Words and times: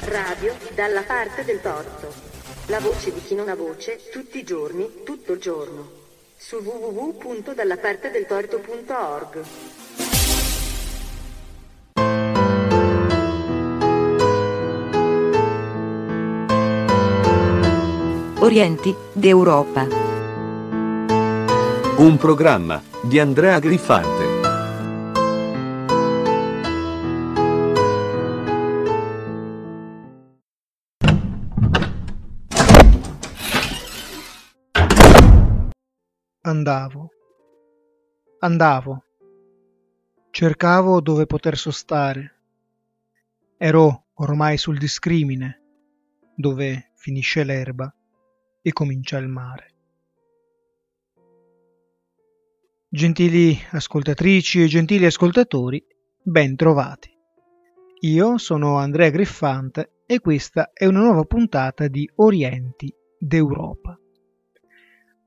Radio 0.00 0.54
dalla 0.74 1.02
parte 1.02 1.44
del 1.44 1.60
torto. 1.60 2.12
La 2.66 2.80
voce 2.80 3.12
di 3.12 3.22
chi 3.22 3.36
non 3.36 3.48
ha 3.48 3.54
voce, 3.54 4.00
tutti 4.10 4.38
i 4.38 4.42
giorni, 4.42 5.04
tutto 5.04 5.34
il 5.34 5.40
giorno. 5.40 5.88
Su 6.36 6.56
www.dallapartedeltorto.org. 6.56 9.44
Orienti 18.40 18.92
d'Europa. 19.12 19.86
Un 21.98 22.16
programma 22.18 22.82
di 23.02 23.20
Andrea 23.20 23.60
Griffante. 23.60 24.21
Andavo, 36.52 37.08
andavo, 38.40 39.04
cercavo 40.30 41.00
dove 41.00 41.24
poter 41.24 41.56
sostare. 41.56 42.40
Ero 43.56 44.08
ormai 44.16 44.58
sul 44.58 44.76
discrimine, 44.76 45.62
dove 46.36 46.90
finisce 46.94 47.42
l'erba 47.42 47.90
e 48.60 48.70
comincia 48.74 49.16
il 49.16 49.28
mare. 49.28 49.74
Gentili 52.86 53.58
ascoltatrici 53.70 54.62
e 54.62 54.66
gentili 54.66 55.06
ascoltatori, 55.06 55.82
ben 56.22 56.54
trovati. 56.54 57.10
Io 58.00 58.36
sono 58.36 58.76
Andrea 58.76 59.08
Griffante 59.08 60.02
e 60.04 60.20
questa 60.20 60.72
è 60.74 60.84
una 60.84 61.00
nuova 61.00 61.24
puntata 61.24 61.88
di 61.88 62.06
Orienti 62.16 62.94
d'Europa. 63.18 63.96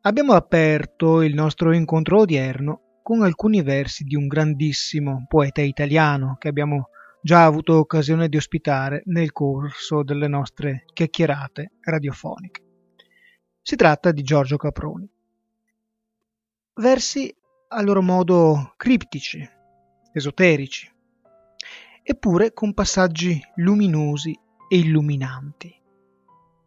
Abbiamo 0.07 0.33
aperto 0.33 1.23
il 1.23 1.33
nostro 1.33 1.73
incontro 1.73 2.19
odierno 2.19 2.99
con 3.01 3.23
alcuni 3.23 3.63
versi 3.63 4.03
di 4.03 4.15
un 4.15 4.27
grandissimo 4.27 5.25
poeta 5.27 5.61
italiano 5.61 6.35
che 6.37 6.47
abbiamo 6.47 6.89
già 7.23 7.43
avuto 7.43 7.79
occasione 7.79 8.29
di 8.29 8.37
ospitare 8.37 9.01
nel 9.05 9.31
corso 9.31 10.03
delle 10.03 10.27
nostre 10.27 10.83
chiacchierate 10.93 11.71
radiofoniche. 11.81 12.63
Si 13.63 13.75
tratta 13.75 14.11
di 14.11 14.21
Giorgio 14.21 14.57
Caproni. 14.57 15.09
Versi 16.75 17.35
a 17.69 17.81
loro 17.81 18.03
modo 18.03 18.75
criptici, 18.77 19.43
esoterici, 20.13 20.87
eppure 22.03 22.53
con 22.53 22.75
passaggi 22.75 23.41
luminosi 23.55 24.39
e 24.67 24.77
illuminanti. 24.77 25.73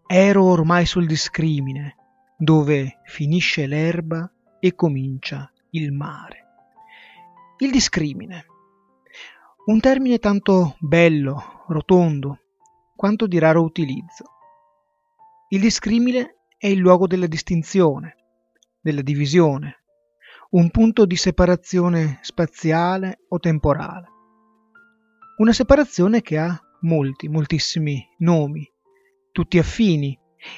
Ero 0.09 0.43
ormai 0.43 0.87
sul 0.87 1.07
discrimine, 1.07 1.98
dove 2.41 3.01
finisce 3.05 3.67
l'erba 3.67 4.31
e 4.61 4.77
comincia 4.77 5.51
il 5.71 5.91
mare. 5.91 6.47
Il 7.59 7.73
discrimine. 7.73 8.47
Un 9.67 9.81
termine 9.81 10.19
tanto 10.19 10.77
bello, 10.79 11.65
rotondo, 11.67 12.39
quanto 12.95 13.27
di 13.27 13.39
raro 13.39 13.63
utilizzo. 13.63 14.25
Il 15.49 15.61
discrimine 15.61 16.43
è 16.57 16.69
il 16.69 16.79
luogo 16.79 17.09
della 17.09 17.27
distinzione, 17.27 18.15
della 18.81 19.03
divisione, 19.03 19.83
un 20.51 20.71
punto 20.71 21.07
di 21.07 21.17
separazione 21.17 22.21
spaziale 22.23 23.25
o 23.29 23.41
temporale. 23.41 24.07
Una 25.39 25.53
separazione 25.53 26.23
che 26.23 26.39
ha 26.39 26.57
molti, 26.83 27.29
moltissimi 27.29 28.01
nomi, 28.19 28.65
tutti 29.33 29.59
affini, 29.59 30.17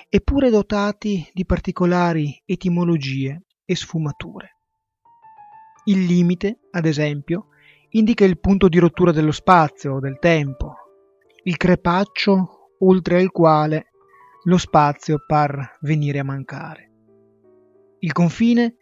eppure 0.09 0.51
dotati 0.51 1.29
di 1.33 1.45
particolari 1.45 2.41
etimologie 2.45 3.43
e 3.65 3.77
sfumature. 3.77 4.57
Il 5.85 6.05
limite, 6.05 6.59
ad 6.71 6.87
esempio, 6.87 7.49
indica 7.91 8.25
il 8.25 8.39
punto 8.39 8.69
di 8.69 8.79
rottura 8.79 9.13
dello 9.13 9.33
spazio 9.33 9.95
o 9.95 10.01
del 10.01 10.19
tempo, 10.19 10.75
il 11.45 11.57
crepaccio 11.57 12.77
oltre 12.81 13.21
il 13.21 13.31
quale 13.31 13.91
lo 14.45 14.59
spazio 14.59 15.25
par 15.27 15.79
venire 15.81 16.19
a 16.19 16.25
mancare. 16.25 16.91
Il 18.01 18.13
confine 18.13 18.77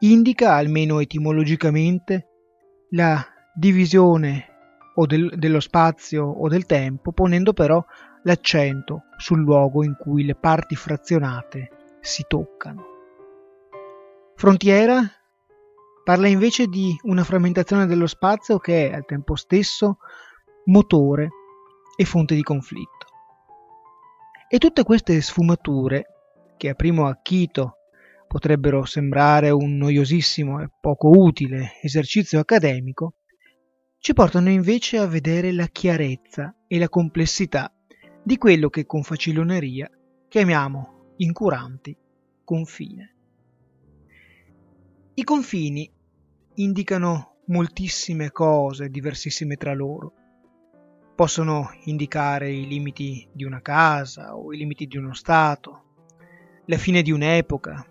indica, 0.00 0.54
almeno 0.54 1.00
etimologicamente, 1.00 2.28
la 2.90 3.24
divisione 3.54 4.46
o 4.96 5.06
del, 5.06 5.32
dello 5.36 5.60
spazio 5.60 6.24
o 6.24 6.48
del 6.48 6.66
tempo, 6.66 7.12
ponendo 7.12 7.52
però 7.52 7.84
l'accento 8.24 9.04
sul 9.16 9.40
luogo 9.40 9.84
in 9.84 9.96
cui 9.96 10.24
le 10.24 10.34
parti 10.34 10.74
frazionate 10.74 11.96
si 12.00 12.24
toccano. 12.26 12.92
Frontiera 14.34 15.02
parla 16.02 16.28
invece 16.28 16.66
di 16.66 16.94
una 17.04 17.24
frammentazione 17.24 17.86
dello 17.86 18.06
spazio 18.06 18.58
che 18.58 18.90
è 18.90 18.94
al 18.94 19.06
tempo 19.06 19.36
stesso 19.36 19.98
motore 20.66 21.30
e 21.96 22.04
fonte 22.04 22.34
di 22.34 22.42
conflitto. 22.42 23.06
E 24.48 24.58
tutte 24.58 24.82
queste 24.82 25.20
sfumature, 25.20 26.04
che 26.56 26.68
a 26.68 26.74
primo 26.74 27.06
acchito 27.06 27.78
potrebbero 28.26 28.84
sembrare 28.84 29.50
un 29.50 29.76
noiosissimo 29.76 30.60
e 30.60 30.70
poco 30.80 31.08
utile 31.08 31.72
esercizio 31.82 32.40
accademico, 32.40 33.14
ci 33.98 34.12
portano 34.12 34.50
invece 34.50 34.98
a 34.98 35.06
vedere 35.06 35.52
la 35.52 35.66
chiarezza 35.66 36.54
e 36.66 36.78
la 36.78 36.88
complessità 36.88 37.73
di 38.24 38.38
quello 38.38 38.70
che 38.70 38.86
con 38.86 39.02
faciloneria 39.02 39.90
chiamiamo 40.28 41.12
incuranti 41.16 41.94
confine. 42.42 43.14
I 45.12 45.22
confini 45.24 45.90
indicano 46.54 47.36
moltissime 47.46 48.30
cose 48.30 48.88
diversissime 48.88 49.56
tra 49.56 49.74
loro. 49.74 50.12
Possono 51.14 51.68
indicare 51.84 52.50
i 52.50 52.66
limiti 52.66 53.28
di 53.30 53.44
una 53.44 53.60
casa 53.60 54.34
o 54.34 54.54
i 54.54 54.56
limiti 54.56 54.86
di 54.86 54.96
uno 54.96 55.12
Stato, 55.12 55.82
la 56.64 56.78
fine 56.78 57.02
di 57.02 57.12
un'epoca, 57.12 57.86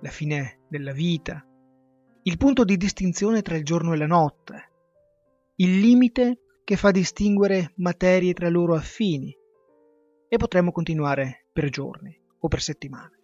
la 0.00 0.10
fine 0.10 0.60
della 0.66 0.92
vita, 0.92 1.46
il 2.22 2.38
punto 2.38 2.64
di 2.64 2.78
distinzione 2.78 3.42
tra 3.42 3.54
il 3.54 3.64
giorno 3.64 3.92
e 3.92 3.98
la 3.98 4.06
notte, 4.06 4.70
il 5.56 5.78
limite 5.78 6.38
che 6.64 6.76
fa 6.76 6.90
distinguere 6.90 7.74
materie 7.76 8.32
tra 8.32 8.48
loro 8.48 8.74
affini, 8.74 9.36
e 10.34 10.36
potremmo 10.36 10.72
continuare 10.72 11.46
per 11.52 11.68
giorni 11.68 12.20
o 12.40 12.48
per 12.48 12.60
settimane. 12.60 13.20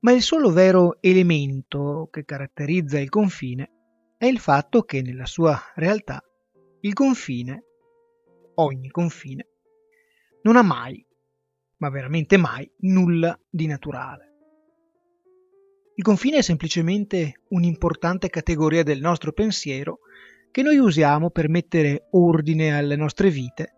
Ma 0.00 0.12
il 0.12 0.20
solo 0.20 0.50
vero 0.52 0.98
elemento 1.00 2.08
che 2.12 2.26
caratterizza 2.26 3.00
il 3.00 3.08
confine 3.08 3.70
è 4.18 4.26
il 4.26 4.38
fatto 4.38 4.82
che 4.82 5.00
nella 5.00 5.24
sua 5.24 5.58
realtà 5.74 6.22
il 6.80 6.92
confine, 6.92 7.64
ogni 8.56 8.90
confine, 8.90 9.48
non 10.42 10.56
ha 10.56 10.62
mai, 10.62 11.04
ma 11.78 11.88
veramente 11.88 12.36
mai, 12.36 12.70
nulla 12.80 13.38
di 13.48 13.66
naturale. 13.66 14.34
Il 15.94 16.04
confine 16.04 16.38
è 16.38 16.42
semplicemente 16.42 17.40
un'importante 17.48 18.28
categoria 18.28 18.82
del 18.82 19.00
nostro 19.00 19.32
pensiero 19.32 20.00
che 20.50 20.60
noi 20.60 20.76
usiamo 20.76 21.30
per 21.30 21.48
mettere 21.48 22.08
ordine 22.10 22.76
alle 22.76 22.96
nostre 22.96 23.30
vite 23.30 23.75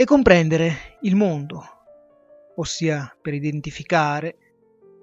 e 0.00 0.04
comprendere 0.04 0.96
il 1.00 1.16
mondo, 1.16 1.60
ossia 2.54 3.12
per 3.20 3.34
identificare, 3.34 4.38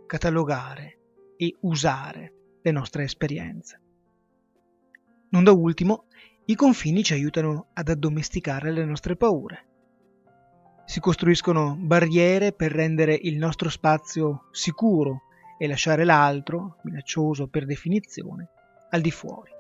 catalogare 0.07 0.99
e 1.35 1.53
usare 1.63 2.33
le 2.61 2.71
nostre 2.71 3.03
esperienze. 3.03 3.81
Non 5.31 5.43
da 5.43 5.51
ultimo, 5.51 6.05
i 6.45 6.55
confini 6.55 7.03
ci 7.03 7.11
aiutano 7.11 7.71
ad 7.73 7.89
addomesticare 7.89 8.71
le 8.71 8.85
nostre 8.85 9.17
paure. 9.17 9.67
Si 10.85 11.01
costruiscono 11.01 11.75
barriere 11.77 12.53
per 12.53 12.71
rendere 12.71 13.19
il 13.21 13.35
nostro 13.35 13.67
spazio 13.67 14.47
sicuro 14.51 15.23
e 15.57 15.67
lasciare 15.67 16.05
l'altro, 16.05 16.77
minaccioso 16.83 17.47
per 17.47 17.65
definizione, 17.65 18.49
al 18.91 19.01
di 19.01 19.11
fuori. 19.11 19.51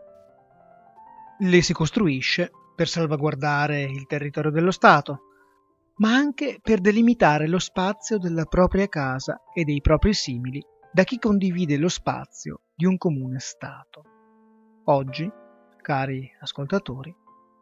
Le 1.39 1.61
si 1.61 1.73
costruisce 1.73 2.51
per 2.75 2.87
salvaguardare 2.89 3.83
il 3.83 4.05
territorio 4.05 4.51
dello 4.51 4.71
Stato, 4.71 5.24
ma 5.97 6.13
anche 6.13 6.59
per 6.61 6.81
delimitare 6.81 7.47
lo 7.47 7.59
spazio 7.59 8.17
della 8.17 8.45
propria 8.45 8.87
casa 8.87 9.41
e 9.53 9.63
dei 9.63 9.81
propri 9.81 10.13
simili 10.13 10.63
da 10.91 11.03
chi 11.03 11.19
condivide 11.19 11.77
lo 11.77 11.89
spazio 11.89 12.61
di 12.73 12.85
un 12.85 12.97
comune 12.97 13.39
Stato. 13.39 14.03
Oggi, 14.85 15.29
cari 15.81 16.29
ascoltatori, 16.39 17.13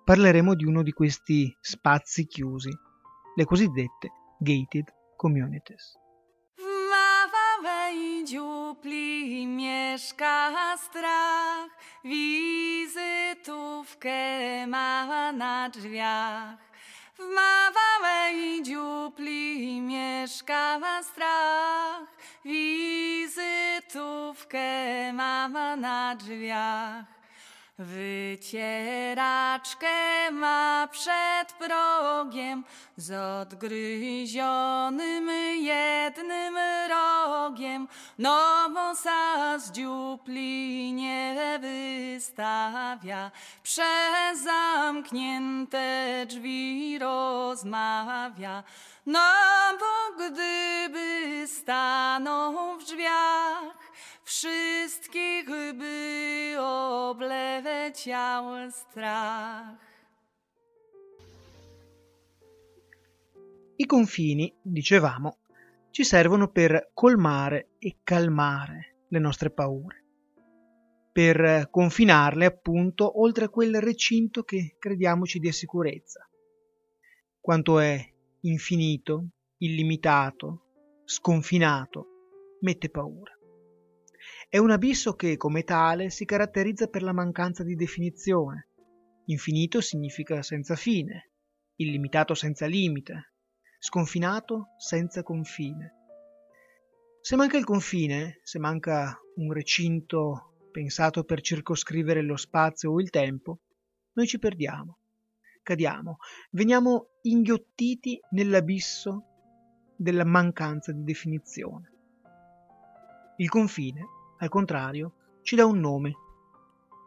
parleremo 0.04 0.56
di 0.56 0.66
uno 0.66 0.84
di 0.84 0.92
questi 0.92 1.56
spazi 1.60 2.26
chiusi, 2.26 2.72
le 3.36 3.46
cosiddette 3.46 4.12
gated 4.40 4.92
communities. 5.16 6.02
dziupli 8.24 9.46
mieszka 9.48 10.78
strach, 10.78 11.72
wizytówkę 12.04 13.38
ma 14.68 15.32
na 15.32 15.70
drzwiach. 15.70 16.73
W 17.24 17.26
małej 17.36 18.64
dziupli 18.64 19.82
mieszka 19.82 20.80
strach, 21.04 22.08
wizytówkę 22.46 24.64
ma 25.14 25.76
na 25.76 26.16
drzwiach. 26.16 27.06
Wycieraczkę 27.80 29.88
ma 30.32 30.88
przed 30.92 31.54
progiem 31.60 32.64
z 32.98 33.12
odgryzionym 33.12 35.30
jednym 35.66 36.56
rogiem. 36.90 37.88
Nosa 38.18 39.60
z 39.60 39.72
dziupli 39.72 40.94
nie 40.94 41.60
wystawia, 41.62 43.32
przez 43.64 44.44
zamknięte 44.44 46.26
drzwi 46.30 47.00
rozmawia. 47.00 48.64
No 49.06 49.20
bo 49.80 50.24
gdyby 50.24 51.48
stanął 51.48 52.80
w 52.80 52.84
drzwiach, 52.84 53.92
wszystkich 54.24 55.46
by 55.74 56.56
obleciał 56.60 58.46
strach. 58.72 59.94
I 63.78 63.88
confini, 63.88 64.54
dicevamo, 64.66 65.34
ci 65.94 66.04
servono 66.04 66.50
per 66.50 66.90
colmare 66.92 67.76
e 67.78 68.00
calmare 68.04 69.02
le 69.10 69.20
nostre 69.20 69.52
paure, 69.52 70.04
per 71.12 71.68
confinarle 71.70 72.46
appunto 72.46 73.22
oltre 73.22 73.46
a 73.46 73.50
quel 73.50 73.80
recinto 73.80 74.42
che 74.42 74.76
crediamo 74.80 75.26
ci 75.26 75.38
dia 75.38 75.52
sicurezza. 75.52 76.28
Quanto 77.40 77.78
è 77.78 78.04
infinito, 78.40 79.28
illimitato, 79.58 81.02
sconfinato, 81.06 82.08
mette 82.62 82.90
paura. 82.90 83.38
È 84.50 84.58
un 84.58 84.72
abisso 84.72 85.14
che, 85.14 85.38
come 85.38 85.64
tale, 85.64 86.10
si 86.10 86.26
caratterizza 86.26 86.88
per 86.88 87.04
la 87.04 87.14
mancanza 87.14 87.64
di 87.64 87.76
definizione. 87.76 88.70
Infinito 89.26 89.80
significa 89.80 90.42
senza 90.42 90.76
fine, 90.76 91.34
illimitato 91.76 92.34
senza 92.34 92.66
limite, 92.66 93.33
sconfinato 93.84 94.70
senza 94.78 95.24
confine. 95.24 95.94
Se 97.20 97.36
manca 97.36 97.58
il 97.58 97.66
confine, 97.66 98.40
se 98.42 98.58
manca 98.58 99.20
un 99.36 99.52
recinto 99.52 100.54
pensato 100.72 101.26
per 101.26 101.42
circoscrivere 101.42 102.22
lo 102.22 102.38
spazio 102.38 102.94
o 102.94 103.02
il 103.02 103.10
tempo, 103.10 103.60
noi 104.14 104.26
ci 104.26 104.40
perdiamo, 104.40 105.00
cadiamo, 105.62 106.16
veniamo 106.52 107.08
inghiottiti 107.24 108.18
nell'abisso 108.30 109.26
della 109.98 110.24
mancanza 110.24 110.94
di 110.94 111.04
definizione. 111.04 111.92
Il 113.36 113.50
confine 113.50 114.08
al 114.38 114.48
contrario, 114.48 115.40
ci 115.42 115.58
dà 115.58 115.66
un 115.66 115.80
nome, 115.80 116.14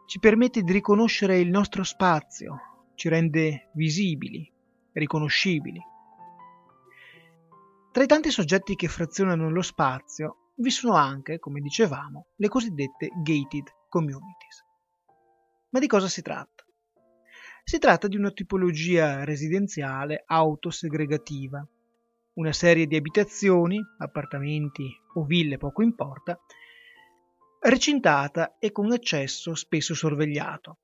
ci 0.05 0.19
permette 0.19 0.61
di 0.61 0.71
riconoscere 0.71 1.39
il 1.39 1.49
nostro 1.49 1.83
spazio, 1.83 2.91
ci 2.93 3.09
rende 3.09 3.71
visibili, 3.73 4.47
riconoscibili. 4.91 5.81
Tra 7.97 8.05
i 8.05 8.09
tanti 8.09 8.29
soggetti 8.29 8.75
che 8.75 8.87
frazionano 8.87 9.49
lo 9.49 9.63
spazio 9.63 10.51
vi 10.57 10.69
sono 10.69 10.93
anche, 10.93 11.39
come 11.39 11.61
dicevamo, 11.61 12.27
le 12.35 12.47
cosiddette 12.47 13.09
gated 13.23 13.73
communities. 13.89 14.63
Ma 15.71 15.79
di 15.79 15.87
cosa 15.87 16.07
si 16.07 16.21
tratta? 16.21 16.63
Si 17.63 17.79
tratta 17.79 18.07
di 18.07 18.15
una 18.15 18.29
tipologia 18.29 19.23
residenziale 19.23 20.21
autosegregativa, 20.27 21.67
una 22.33 22.53
serie 22.53 22.85
di 22.85 22.95
abitazioni, 22.95 23.83
appartamenti 23.97 24.87
o 25.15 25.25
ville 25.25 25.57
poco 25.57 25.81
importa, 25.81 26.39
recintata 27.61 28.59
e 28.59 28.71
con 28.71 28.91
accesso 28.91 29.55
spesso 29.55 29.95
sorvegliato. 29.95 30.77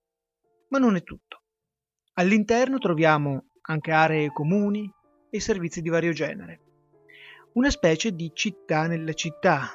Ma 0.69 0.79
non 0.79 0.95
è 0.95 1.03
tutto. 1.03 1.43
All'interno 2.13 2.79
troviamo 2.79 3.49
anche 3.61 3.91
aree 3.91 4.31
comuni 4.31 4.91
e 5.29 5.39
servizi 5.39 5.83
di 5.83 5.89
vario 5.89 6.11
genere. 6.11 6.72
Una 7.53 7.69
specie 7.69 8.15
di 8.15 8.31
città 8.33 8.87
nella 8.87 9.13
città, 9.13 9.69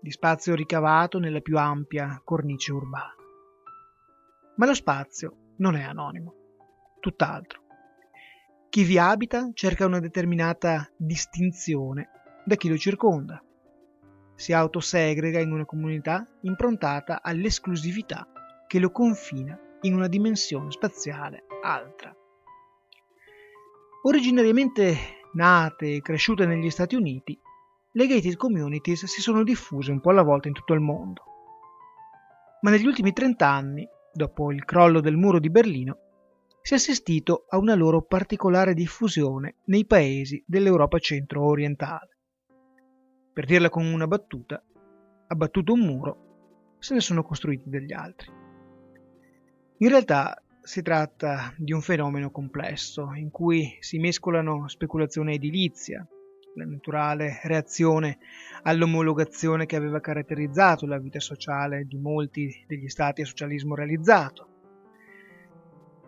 di 0.00 0.10
spazio 0.10 0.54
ricavato 0.54 1.18
nella 1.18 1.40
più 1.40 1.58
ampia 1.58 2.22
cornice 2.24 2.72
urbana. 2.72 3.14
Ma 4.56 4.64
lo 4.64 4.72
spazio 4.72 5.54
non 5.58 5.76
è 5.76 5.82
anonimo, 5.82 6.34
tutt'altro. 7.00 7.60
Chi 8.70 8.82
vi 8.82 8.96
abita 8.96 9.50
cerca 9.52 9.84
una 9.84 10.00
determinata 10.00 10.90
distinzione 10.96 12.08
da 12.46 12.54
chi 12.54 12.70
lo 12.70 12.78
circonda 12.78 13.42
si 14.34 14.54
autosegrega 14.54 15.38
in 15.38 15.52
una 15.52 15.66
comunità 15.66 16.26
improntata 16.42 17.20
all'esclusività 17.20 18.26
che 18.66 18.78
lo 18.78 18.90
confina 18.90 19.58
in 19.82 19.94
una 19.94 20.08
dimensione 20.08 20.70
spaziale 20.70 21.44
altra. 21.62 22.16
Originariamente 24.04 25.17
nate 25.38 25.94
e 25.94 26.00
cresciute 26.00 26.46
negli 26.46 26.68
Stati 26.68 26.96
Uniti, 26.96 27.38
le 27.92 28.06
gated 28.08 28.36
communities 28.36 29.04
si 29.06 29.20
sono 29.20 29.44
diffuse 29.44 29.92
un 29.92 30.00
po' 30.00 30.10
alla 30.10 30.22
volta 30.22 30.48
in 30.48 30.54
tutto 30.54 30.74
il 30.74 30.80
mondo. 30.80 31.22
Ma 32.62 32.70
negli 32.70 32.86
ultimi 32.86 33.12
30 33.12 33.48
anni, 33.48 33.88
dopo 34.12 34.50
il 34.50 34.64
crollo 34.64 35.00
del 35.00 35.16
muro 35.16 35.38
di 35.38 35.48
Berlino, 35.48 35.98
si 36.60 36.72
è 36.74 36.76
assistito 36.76 37.46
a 37.48 37.56
una 37.56 37.76
loro 37.76 38.02
particolare 38.02 38.74
diffusione 38.74 39.58
nei 39.66 39.86
paesi 39.86 40.42
dell'Europa 40.44 40.98
centro-orientale. 40.98 42.16
Per 43.32 43.46
dirla 43.46 43.70
con 43.70 43.86
una 43.86 44.08
battuta, 44.08 44.60
abbattuto 45.28 45.72
un 45.72 45.80
muro, 45.80 46.76
se 46.80 46.94
ne 46.94 47.00
sono 47.00 47.22
costruiti 47.22 47.70
degli 47.70 47.92
altri. 47.92 48.28
In 49.78 49.88
realtà 49.88 50.42
si 50.68 50.82
tratta 50.82 51.54
di 51.56 51.72
un 51.72 51.80
fenomeno 51.80 52.30
complesso 52.30 53.14
in 53.14 53.30
cui 53.30 53.78
si 53.80 53.96
mescolano 53.96 54.68
speculazione 54.68 55.32
edilizia, 55.32 56.06
la 56.56 56.66
naturale 56.66 57.40
reazione 57.44 58.18
all'omologazione 58.64 59.64
che 59.64 59.76
aveva 59.76 59.98
caratterizzato 60.00 60.84
la 60.84 60.98
vita 60.98 61.20
sociale 61.20 61.86
di 61.86 61.96
molti 61.96 62.66
degli 62.66 62.88
stati 62.88 63.22
a 63.22 63.24
socialismo 63.24 63.74
realizzato. 63.74 64.48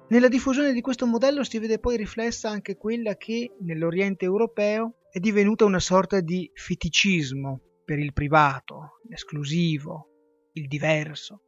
Nella 0.09 0.29
diffusione 0.29 0.75
di 0.75 0.83
questo 0.83 1.07
modello 1.07 1.43
si 1.43 1.59
vede 1.59 1.79
poi 1.79 1.97
riflessa 1.97 2.51
anche 2.51 2.77
quella 2.77 3.17
che 3.17 3.57
nell'Oriente 3.61 4.27
europeo 4.27 5.07
è 5.11 5.21
divenuta 5.21 5.65
una 5.65 5.81
sorta 5.81 6.21
di 6.21 6.51
feticismo 6.53 7.61
per 7.83 7.99
il 7.99 8.13
privato, 8.13 9.01
l'esclusivo, 9.09 10.51
il 10.53 10.69
diverso. 10.69 11.45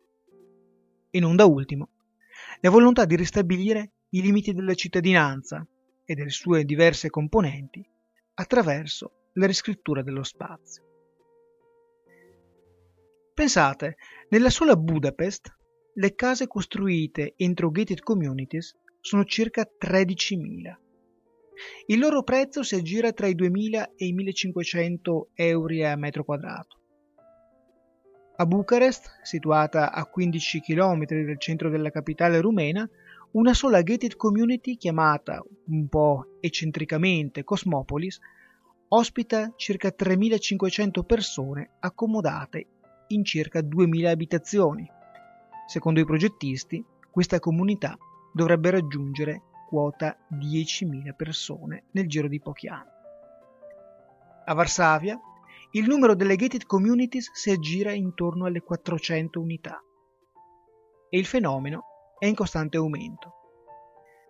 E 1.10 1.20
non 1.20 1.36
da 1.36 1.44
ultimo, 1.44 1.90
la 2.60 2.70
volontà 2.70 3.04
di 3.04 3.16
ristabilire 3.16 3.92
i 4.10 4.22
limiti 4.22 4.52
della 4.52 4.74
cittadinanza 4.74 5.66
e 6.04 6.14
delle 6.14 6.30
sue 6.30 6.64
diverse 6.64 7.10
componenti 7.10 7.84
attraverso 8.34 9.30
la 9.34 9.46
riscrittura 9.46 10.02
dello 10.02 10.22
spazio. 10.22 10.84
Pensate, 13.34 13.96
nella 14.28 14.50
sola 14.50 14.76
Budapest 14.76 15.54
le 15.94 16.14
case 16.14 16.46
costruite 16.46 17.34
entro 17.36 17.70
gated 17.70 18.00
communities 18.00 18.74
sono 19.00 19.24
circa 19.24 19.66
13.000 19.66 20.80
il 21.86 21.98
loro 21.98 22.22
prezzo 22.22 22.62
si 22.62 22.74
aggira 22.74 23.12
tra 23.12 23.26
i 23.26 23.34
2.000 23.34 23.90
e 23.96 24.06
i 24.06 24.14
1.500 24.14 25.20
euro 25.34 25.86
a 25.86 25.96
metro 25.96 26.24
quadrato. 26.24 26.80
A 28.42 28.46
Bucarest, 28.46 29.20
situata 29.22 29.92
a 29.92 30.04
15 30.04 30.62
km 30.62 31.04
dal 31.04 31.38
centro 31.38 31.70
della 31.70 31.90
capitale 31.90 32.40
rumena, 32.40 32.88
una 33.32 33.54
sola 33.54 33.82
gated 33.82 34.16
community 34.16 34.76
chiamata, 34.76 35.40
un 35.66 35.86
po' 35.86 36.38
eccentricamente 36.40 37.44
Cosmopolis, 37.44 38.18
ospita 38.88 39.52
circa 39.54 39.94
3.500 39.96 41.04
persone 41.04 41.70
accomodate 41.78 42.66
in 43.08 43.24
circa 43.24 43.60
2.000 43.60 44.06
abitazioni. 44.06 44.90
Secondo 45.68 46.00
i 46.00 46.04
progettisti, 46.04 46.84
questa 47.12 47.38
comunità 47.38 47.96
dovrebbe 48.32 48.70
raggiungere 48.70 49.40
quota 49.68 50.16
10.000 50.32 51.14
persone 51.14 51.84
nel 51.92 52.08
giro 52.08 52.26
di 52.26 52.40
pochi 52.40 52.66
anni. 52.66 52.90
A 54.46 54.52
Varsavia 54.52 55.16
il 55.74 55.88
numero 55.88 56.14
delle 56.14 56.36
gated 56.36 56.66
communities 56.66 57.30
si 57.32 57.50
aggira 57.50 57.92
intorno 57.92 58.44
alle 58.44 58.60
400 58.60 59.40
unità 59.40 59.82
e 61.08 61.18
il 61.18 61.24
fenomeno 61.24 61.84
è 62.18 62.26
in 62.26 62.34
costante 62.34 62.76
aumento. 62.76 63.32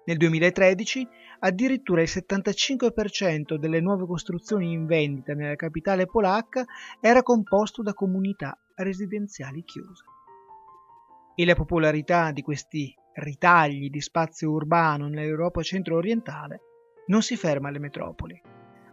Nel 0.04 0.18
2013 0.18 1.04
addirittura 1.40 2.00
il 2.00 2.08
75% 2.08 3.56
delle 3.56 3.80
nuove 3.80 4.06
costruzioni 4.06 4.70
in 4.70 4.86
vendita 4.86 5.34
nella 5.34 5.56
capitale 5.56 6.06
polacca 6.06 6.64
era 7.00 7.24
composto 7.24 7.82
da 7.82 7.92
comunità 7.92 8.56
residenziali 8.76 9.64
chiuse. 9.64 10.04
E 11.34 11.44
la 11.44 11.54
popolarità 11.54 12.30
di 12.30 12.42
questi 12.42 12.94
ritagli 13.14 13.90
di 13.90 14.00
spazio 14.00 14.52
urbano 14.52 15.08
nell'Europa 15.08 15.60
centro-orientale 15.62 16.60
non 17.06 17.20
si 17.20 17.36
ferma 17.36 17.68
alle 17.68 17.80
metropoli, 17.80 18.40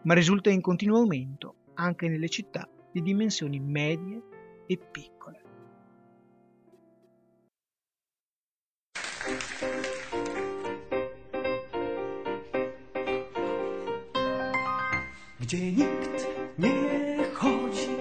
ma 0.03 0.15
risulta 0.15 0.49
in 0.49 0.61
continuo 0.61 0.97
aumento 0.97 1.57
anche 1.79 2.09
nelle 2.09 2.27
città 2.27 2.67
di 2.91 3.01
dimensioni 3.01 3.59
medie 3.59 4.21
e 4.67 4.77
piccole. 4.77 5.41
Gdzie 15.39 15.71
nikt 15.71 16.27
nie 16.57 17.23
chodzi, 17.33 17.95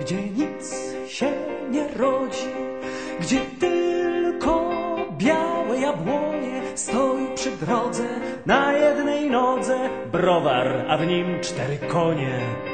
gdzie 0.00 0.30
nic 0.30 0.94
się 1.06 1.32
nie 1.70 1.88
rodzi, 1.96 2.50
gdzie 3.20 3.40
tylko 3.60 4.70
białe 5.18 5.80
jabłonie 5.80 6.62
stoi 6.74 7.34
przy 7.34 7.50
drodze 7.50 8.08
na 8.46 8.72
jednej 8.72 9.30
nodze 9.30 9.90
browar, 10.12 10.86
a 10.88 10.96
w 10.96 11.06
nim 11.06 11.40
cztery 11.40 11.78
konie. 11.78 12.71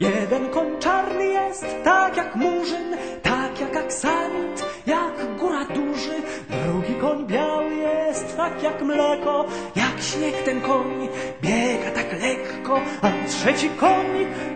Jeden 0.00 0.50
koń 0.50 0.66
czarny 0.80 1.24
jest, 1.24 1.66
tak 1.84 2.16
jak 2.16 2.36
murzyn, 2.36 2.96
tak 3.22 3.60
jak 3.60 3.76
aksanit, 3.76 4.64
jak 4.86 5.36
góra 5.38 5.64
duży. 5.64 6.14
Drugi 6.64 6.94
koń 6.94 7.26
biały 7.26 7.74
jest, 7.74 8.36
tak 8.36 8.62
jak 8.62 8.82
mleko, 8.82 9.46
jak 9.76 10.02
śnieg 10.02 10.42
ten 10.44 10.60
koń, 10.60 11.08
biega 11.42 11.90
tak 11.90 12.12
lekko. 12.12 12.80
A 13.02 13.08
trzeci 13.28 13.70
koń 13.70 14.06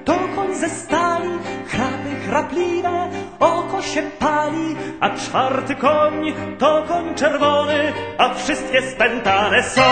to 0.04 0.18
koń 0.36 0.54
ze 0.54 0.68
stali, 0.68 1.38
chrapy 1.66 2.14
chrapliwe, 2.26 3.10
oko 3.40 3.82
się 3.82 4.02
pali. 4.18 4.76
A 5.00 5.10
czwarty 5.10 5.74
koń 5.74 6.32
to 6.58 6.84
koń 6.88 7.14
czerwony, 7.14 7.92
a 8.18 8.34
wszystkie 8.34 8.82
spętane 8.82 9.62
są 9.62 9.82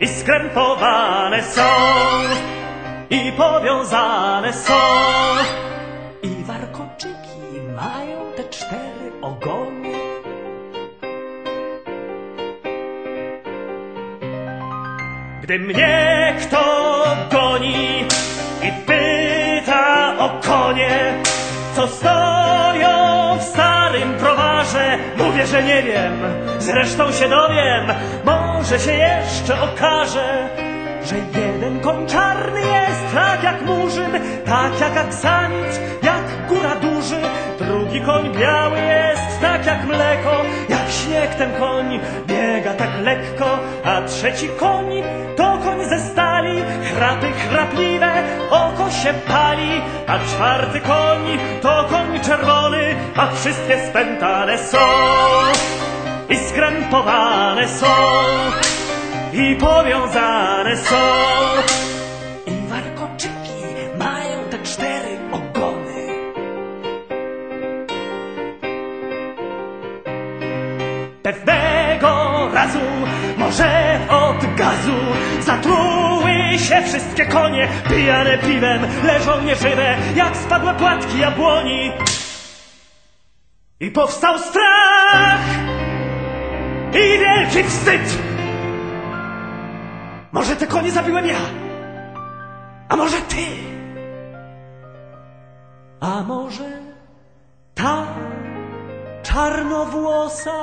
i 0.00 0.08
skrępowane 0.08 1.42
są 1.42 1.62
i 3.10 3.32
powiązane 3.32 4.52
są. 4.52 4.74
I 6.22 6.44
warkoczyki 6.44 7.60
mają 7.76 8.32
te 8.36 8.44
cztery 8.44 9.12
ogony. 9.22 9.92
Gdy 15.42 15.58
mnie 15.58 16.34
kto 16.42 17.04
goni 17.30 18.04
i 18.62 18.72
pyta 18.86 20.14
o 20.18 20.28
konie, 20.28 21.14
co 21.76 21.86
stoją 21.86 23.36
w 23.38 23.42
starym 23.42 24.16
browarze, 24.18 24.98
mówię, 25.16 25.46
że 25.46 25.62
nie 25.62 25.82
wiem, 25.82 26.12
zresztą 26.58 27.12
się 27.12 27.28
dowiem, 27.28 27.92
może 28.24 28.78
się 28.78 28.92
jeszcze 28.92 29.62
okaże 29.62 30.48
że 31.04 31.16
jeden 31.40 31.80
koń 31.80 32.06
czarny 32.06 32.60
jest 32.60 33.14
tak 33.14 33.42
jak 33.42 33.62
murzyn, 33.62 34.12
tak 34.46 34.80
jak 34.80 34.96
aksanit, 34.96 35.80
jak 36.02 36.46
góra 36.48 36.76
duży. 36.76 37.20
Drugi 37.58 38.00
koń 38.00 38.32
biały 38.38 38.78
jest 38.78 39.40
tak 39.40 39.66
jak 39.66 39.84
mleko, 39.86 40.42
jak 40.68 40.90
śnieg 40.90 41.34
ten 41.34 41.52
koń 41.52 42.00
biega 42.26 42.74
tak 42.74 42.90
lekko. 43.02 43.58
A 43.84 44.02
trzeci 44.02 44.48
koń 44.48 44.86
to 45.36 45.58
koń 45.64 45.84
ze 45.84 45.98
stali, 46.00 46.62
chrapy 46.94 47.26
chrapliwe, 47.32 48.12
oko 48.50 48.90
się 48.90 49.14
pali. 49.28 49.80
A 50.06 50.18
czwarty 50.18 50.80
koń 50.80 51.38
to 51.62 51.86
koń 51.90 52.20
czerwony, 52.20 52.94
a 53.16 53.26
wszystkie 53.26 53.86
spętane 53.88 54.58
są 54.58 54.78
i 56.28 56.36
skrępowane 56.36 57.68
są 57.68 57.86
i 59.32 59.56
powiązane 59.56 60.76
są. 60.76 60.96
I 62.46 62.68
warkoczyki 62.68 63.60
mają 63.98 64.44
te 64.50 64.58
cztery 64.58 65.18
ogony. 65.32 66.06
Pewnego 71.22 72.48
razu, 72.52 72.80
może 73.36 74.00
od 74.10 74.54
gazu, 74.54 74.96
zatruły 75.40 76.58
się 76.58 76.82
wszystkie 76.82 77.26
konie, 77.26 77.68
pijane 77.88 78.38
piwem, 78.38 78.86
leżą 79.04 79.42
nieżywe, 79.42 79.96
jak 80.14 80.36
spadłe 80.36 80.74
płatki 80.74 81.18
jabłoni. 81.18 81.92
I 83.80 83.90
powstał 83.90 84.38
strach 84.38 85.40
i 86.94 87.18
wielki 87.18 87.64
wstyd. 87.68 88.29
Może 90.32 90.56
te 90.56 90.66
konie 90.66 90.90
zabiłem 90.90 91.26
ja? 91.26 91.40
A 92.88 92.96
może 92.96 93.20
ty? 93.20 93.46
A 96.00 96.22
może 96.22 96.70
ta 97.74 98.06
czarnowłosa, 99.22 100.60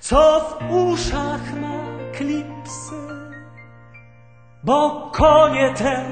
co 0.00 0.40
w 0.40 0.72
uszach 0.74 1.54
ma 1.60 1.80
klipsy? 2.12 3.00
Bo 4.64 5.10
konie 5.12 5.74
te 5.74 6.04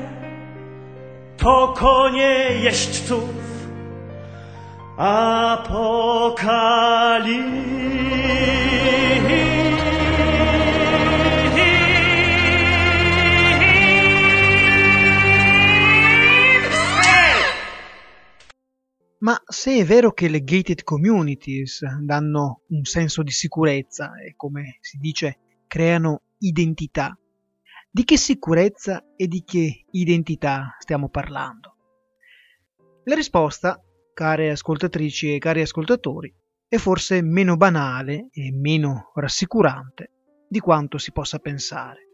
to 1.37 1.75
konie 1.77 2.49
jeźdźców 2.63 3.31
apokalipsi. 4.97 6.39
Ma 19.21 19.41
se 19.45 19.79
è 19.79 19.85
vero 19.85 20.13
che 20.13 20.29
le 20.29 20.45
gated 20.45 20.85
communities 20.85 21.85
danno 22.03 22.63
un 22.69 22.85
senso 22.85 23.25
di 23.25 23.33
sicurezza 23.33 24.13
e, 24.21 24.35
come 24.37 24.79
si 24.81 24.97
dice, 24.99 25.39
creano 25.67 26.23
identità, 26.39 27.19
di 27.91 28.05
che 28.05 28.17
sicurezza 28.17 29.05
e 29.17 29.27
di 29.27 29.43
che 29.43 29.87
identità 29.91 30.77
stiamo 30.79 31.09
parlando? 31.09 31.75
La 33.05 33.17
risposta, 33.17 33.83
care 34.15 34.51
ascoltatrici 34.51 35.35
e 35.35 35.39
cari 35.39 35.63
ascoltatori, 35.63 36.33
è 36.69 36.77
forse 36.77 37.21
meno 37.21 37.57
banale 37.57 38.29
e 38.31 38.53
meno 38.53 39.11
rassicurante 39.15 40.13
di 40.49 40.61
quanto 40.61 40.97
si 40.97 41.11
possa 41.11 41.41
pensare. 41.41 42.07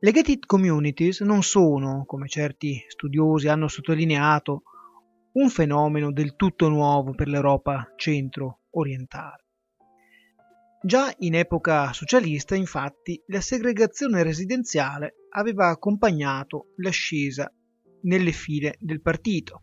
Le 0.00 0.10
gated 0.10 0.44
communities 0.44 1.20
non 1.20 1.44
sono, 1.44 2.04
come 2.04 2.26
certi 2.26 2.82
studiosi 2.88 3.46
hanno 3.46 3.68
sottolineato, 3.68 4.62
un 5.32 5.48
fenomeno 5.48 6.12
del 6.12 6.36
tutto 6.36 6.68
nuovo 6.68 7.14
per 7.14 7.28
l'Europa 7.28 7.92
centro-orientale. 7.96 9.44
Già 10.84 11.14
in 11.18 11.36
epoca 11.36 11.92
socialista, 11.92 12.54
infatti, 12.54 13.22
la 13.28 13.40
segregazione 13.40 14.22
residenziale 14.22 15.14
aveva 15.30 15.68
accompagnato 15.68 16.72
l'ascesa 16.76 17.50
nelle 18.02 18.32
file 18.32 18.76
del 18.80 19.00
partito. 19.00 19.62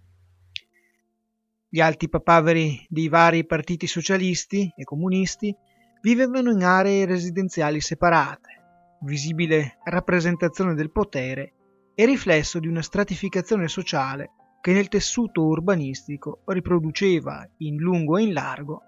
Gli 1.67 1.81
alti 1.81 2.09
papaveri 2.09 2.85
dei 2.89 3.09
vari 3.09 3.45
partiti 3.45 3.85
socialisti 3.85 4.73
e 4.75 4.83
comunisti 4.83 5.53
vivevano 6.01 6.51
in 6.51 6.63
aree 6.63 7.05
residenziali 7.05 7.81
separate, 7.81 8.97
visibile 9.01 9.77
rappresentazione 9.83 10.73
del 10.73 10.91
potere 10.91 11.53
e 11.93 12.05
riflesso 12.05 12.59
di 12.59 12.67
una 12.67 12.81
stratificazione 12.81 13.67
sociale 13.67 14.31
che 14.61 14.73
nel 14.73 14.87
tessuto 14.87 15.45
urbanistico 15.45 16.41
riproduceva 16.45 17.47
in 17.57 17.77
lungo 17.77 18.17
e 18.17 18.23
in 18.23 18.33
largo 18.33 18.81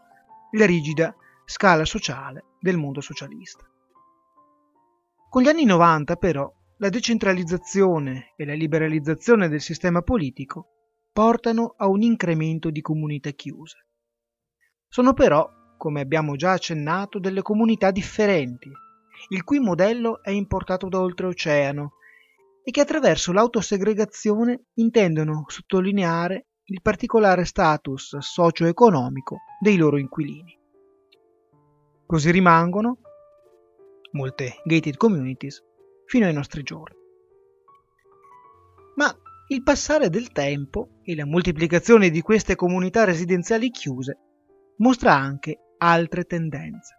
la 0.52 0.66
rigida 0.66 1.16
scala 1.46 1.86
sociale 1.86 2.46
del 2.60 2.78
mondo 2.78 3.02
socialista. 3.02 3.66
Con 5.30 5.42
gli 5.42 5.48
anni 5.48 5.66
90 5.66 6.16
però 6.18 6.52
la 6.78 6.90
decentralizzazione 6.90 8.34
e 8.36 8.46
la 8.46 8.54
liberalizzazione 8.54 9.48
del 9.48 9.62
sistema 9.62 10.02
politico 10.02 10.68
portano 11.14 11.76
a 11.78 11.88
un 11.88 12.02
incremento 12.02 12.70
di 12.70 12.82
comunità 12.82 13.30
chiuse. 13.32 13.86
Sono 14.88 15.14
però, 15.14 15.50
come 15.78 16.02
abbiamo 16.02 16.36
già 16.36 16.54
accennato, 16.54 17.20
delle 17.20 17.42
comunità 17.42 17.92
differenti, 17.92 18.72
il 19.30 19.44
cui 19.44 19.60
modello 19.60 20.22
è 20.22 20.32
importato 20.32 20.90
da 20.90 21.00
oltreoceano 21.00 21.94
e 22.64 22.72
che 22.72 22.82
attraverso 22.82 23.32
l'autosegregazione 23.32 24.66
intendono 24.76 25.46
sottolineare 25.48 26.48
il 26.66 26.82
particolare 26.82 27.46
status 27.46 28.18
socio-economico 28.18 29.38
dei 29.60 29.78
loro 29.78 29.98
inquilini. 29.98 30.58
Così 32.06 32.32
rimangono 32.32 33.00
molte 34.12 34.62
gated 34.64 34.98
communities 34.98 35.64
fino 36.06 36.26
ai 36.26 36.34
nostri 36.34 36.64
giorni. 36.64 36.98
Ma 38.96 39.14
il 39.48 39.64
passare 39.64 40.10
del 40.10 40.32
tempo 40.32 41.00
e 41.04 41.16
la 41.16 41.26
moltiplicazione 41.26 42.10
di 42.10 42.22
queste 42.22 42.56
comunità 42.56 43.04
residenziali 43.04 43.70
chiuse 43.70 44.18
mostra 44.78 45.14
anche 45.14 45.76
altre 45.78 46.24
tendenze. 46.24 46.96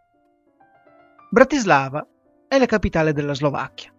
Bratislava 1.30 2.06
è 2.48 2.58
la 2.58 2.66
capitale 2.66 3.12
della 3.12 3.34
Slovacchia. 3.34 3.94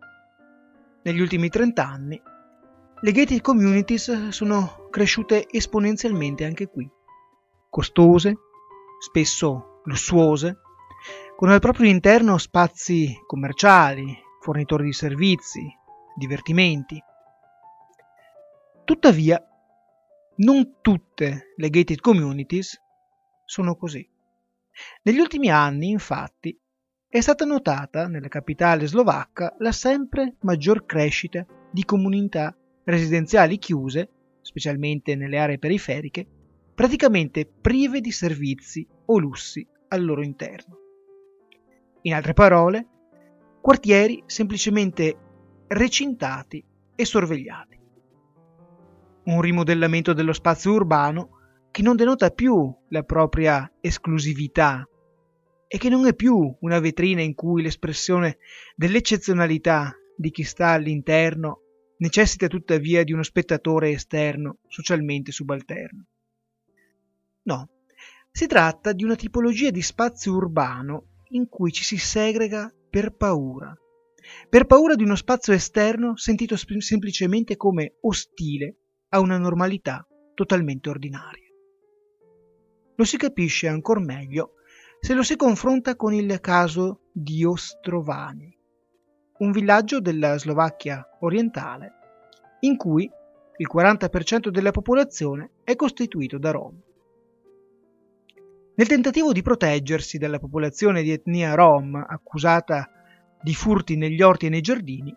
Negli 1.04 1.20
ultimi 1.20 1.50
30 1.50 1.86
anni 1.86 2.22
le 3.02 3.12
gated 3.12 3.42
communities 3.42 4.30
sono 4.30 4.88
cresciute 4.90 5.48
esponenzialmente 5.52 6.46
anche 6.46 6.68
qui, 6.68 6.90
costose, 7.70 8.38
spesso 9.00 9.82
lussuose, 9.84 10.60
con 11.36 11.50
al 11.50 11.60
proprio 11.60 11.90
interno 11.90 12.38
spazi 12.38 13.20
commerciali, 13.28 14.18
fornitori 14.40 14.86
di 14.86 14.94
servizi, 14.94 15.62
divertimenti. 16.16 17.04
Tuttavia, 18.86 19.46
non 20.36 20.76
tutte 20.80 21.54
le 21.58 21.70
gated 21.70 22.00
communities 22.00 22.82
sono 23.44 23.76
così. 23.76 24.10
Negli 25.02 25.20
ultimi 25.20 25.50
anni, 25.50 25.90
infatti, 25.90 26.58
è 27.14 27.22
stata 27.22 27.46
notata 27.46 28.08
nella 28.08 28.28
capitale 28.28 28.88
slovacca 28.88 29.54
la 29.60 29.72
sempre 29.72 30.38
maggior 30.40 30.84
crescita 30.84 31.46
di 31.70 31.86
comunità 31.86 32.58
residenziali 32.86 33.60
chiuse, 33.60 34.10
specialmente 34.42 35.14
nelle 35.14 35.38
aree 35.38 35.60
periferiche, 35.60 36.26
praticamente 36.74 37.46
prive 37.46 38.02
di 38.02 38.10
servizi 38.10 38.88
o 39.06 39.20
lussi 39.20 39.64
al 39.90 40.04
loro 40.04 40.24
interno. 40.24 40.76
In 42.02 42.16
altre 42.16 42.34
parole, 42.34 42.88
quartieri 43.62 44.24
semplicemente 44.26 45.16
recintati 45.68 46.66
e 46.96 47.06
sorvegliati. 47.06 47.80
Un 49.26 49.40
rimodellamento 49.40 50.14
dello 50.14 50.34
spazio 50.34 50.72
urbano 50.72 51.30
che 51.70 51.84
non 51.84 51.96
denota 51.96 52.32
più 52.32 52.76
la 52.88 53.04
propria 53.04 53.72
esclusività 53.82 54.88
e 55.74 55.80
che 55.80 55.90
non 55.90 56.06
è 56.06 56.14
più 56.14 56.56
una 56.60 56.78
vetrina 56.78 57.24
in 57.24 57.34
cui 57.34 57.64
l'espressione 57.64 58.38
dell'eccezionalità 58.76 59.92
di 60.16 60.30
chi 60.30 60.44
sta 60.44 60.68
all'interno 60.68 61.62
necessita 61.98 62.46
tuttavia 62.46 63.04
di 63.04 63.12
uno 63.12 63.24
spettatore 63.24 63.90
esterno 63.90 64.60
socialmente 64.68 65.32
subalterno. 65.32 66.06
No, 67.46 67.70
si 68.30 68.46
tratta 68.46 68.94
di 68.94 69.04
una 69.04 69.16
tipologia 69.16 69.72
di 69.72 69.82
spazio 69.82 70.36
urbano 70.36 71.24
in 71.30 71.50
cui 71.50 71.72
ci 71.72 71.84
si 71.84 71.98
segrega 71.98 72.72
per 72.88 73.16
paura, 73.16 73.76
per 74.48 74.68
paura 74.68 74.94
di 74.94 75.02
uno 75.02 75.16
spazio 75.16 75.54
esterno 75.54 76.16
sentito 76.18 76.56
sp- 76.56 76.78
semplicemente 76.78 77.58
come 77.58 77.96
ostile 78.02 78.76
a 79.10 79.20
una 79.20 79.40
normalità 79.40 80.08
totalmente 80.36 80.90
ordinaria. 80.90 81.48
Lo 82.96 83.04
si 83.06 83.18
capisce 83.18 83.68
ancor 83.68 84.00
meglio 84.02 84.58
se 85.04 85.14
lo 85.14 85.22
si 85.22 85.36
confronta 85.36 85.98
con 85.98 86.14
il 86.14 86.40
caso 86.40 87.10
di 87.12 87.44
Ostrovani, 87.44 88.58
un 89.40 89.52
villaggio 89.52 90.00
della 90.00 90.38
Slovacchia 90.38 91.06
orientale 91.20 91.92
in 92.62 92.78
cui 92.78 93.12
il 93.58 93.70
40% 93.70 94.48
della 94.48 94.72
popolazione 94.72 95.56
è 95.66 95.76
costituito 95.76 96.38
da 96.38 96.52
rom. 96.52 96.80
Nel 98.76 98.88
tentativo 98.88 99.34
di 99.34 99.42
proteggersi 99.42 100.18
dalla 100.18 100.40
popolazione 100.40 101.04
di 101.04 101.12
etnia 101.12 101.54
rom 101.54 101.96
accusata 101.96 102.90
di 103.42 103.54
furti 103.54 103.98
negli 103.98 104.22
orti 104.22 104.46
e 104.46 104.50
nei 104.50 104.62
giardini, 104.62 105.14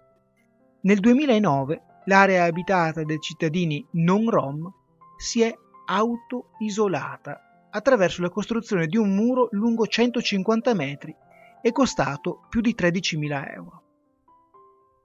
nel 0.81 0.99
2009 0.99 1.83
l'area 2.07 2.43
abitata 2.43 3.05
dai 3.05 3.21
cittadini 3.21 3.87
non 3.93 4.28
rom 4.31 4.69
si 5.16 5.43
è 5.43 5.55
auto-isolata 5.87 7.46
attraverso 7.76 8.23
la 8.23 8.30
costruzione 8.30 8.87
di 8.87 8.97
un 8.97 9.14
muro 9.14 9.49
lungo 9.50 9.87
150 9.87 10.75
metri 10.75 11.14
e 11.61 11.73
costato 11.73 12.47
più 12.49 12.62
di 12.62 12.75
13.000 12.76 13.52
euro. 13.52 13.83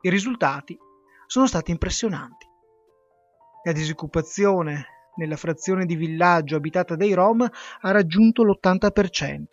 I 0.01 0.09
risultati 0.09 0.77
sono 1.27 1.47
stati 1.47 1.71
impressionanti. 1.71 2.47
La 3.63 3.73
disoccupazione 3.73 4.85
nella 5.17 5.35
frazione 5.35 5.85
di 5.85 5.95
villaggio 5.95 6.55
abitata 6.55 6.95
dai 6.95 7.13
Rom 7.13 7.41
ha 7.41 7.91
raggiunto 7.91 8.43
l'80%. 8.43 9.43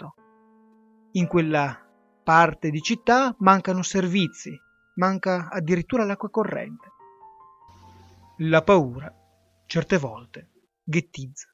In 1.12 1.26
quella 1.26 1.76
parte 2.22 2.70
di 2.70 2.80
città 2.80 3.34
mancano 3.38 3.82
servizi, 3.82 4.56
manca 4.94 5.48
addirittura 5.50 6.04
l'acqua 6.04 6.30
corrente. 6.30 6.92
La 8.38 8.62
paura, 8.62 9.12
certe 9.66 9.98
volte, 9.98 10.50
ghettizza. 10.84 11.52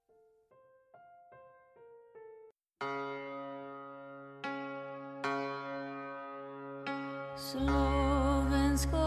Slovensko 7.44 9.03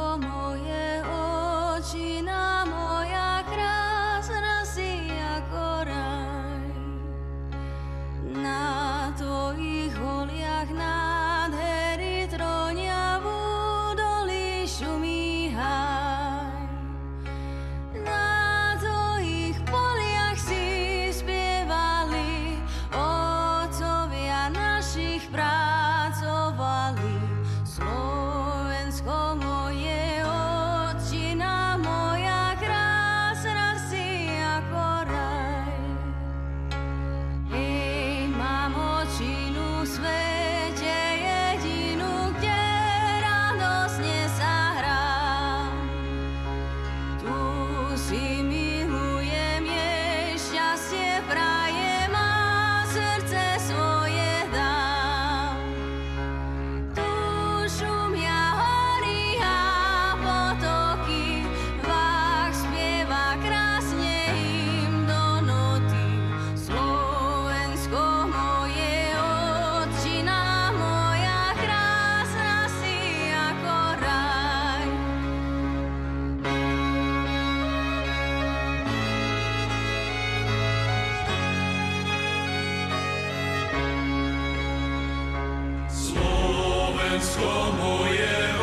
zwycięstwo 87.20 87.72
moje. 87.72 88.57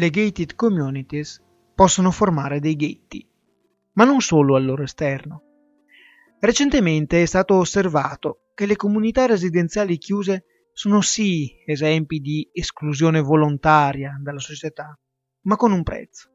Le 0.00 0.08
gated 0.08 0.54
communities 0.54 1.42
possono 1.74 2.10
formare 2.10 2.58
dei 2.58 2.74
ghetti, 2.74 3.22
ma 3.92 4.04
non 4.04 4.22
solo 4.22 4.56
al 4.56 4.64
loro 4.64 4.82
esterno. 4.82 5.42
Recentemente 6.38 7.20
è 7.20 7.26
stato 7.26 7.56
osservato 7.56 8.46
che 8.54 8.64
le 8.64 8.76
comunità 8.76 9.26
residenziali 9.26 9.98
chiuse 9.98 10.70
sono 10.72 11.02
sì 11.02 11.52
esempi 11.66 12.20
di 12.20 12.48
esclusione 12.50 13.20
volontaria 13.20 14.18
dalla 14.22 14.38
società, 14.38 14.98
ma 15.42 15.56
con 15.56 15.70
un 15.70 15.82
prezzo. 15.82 16.30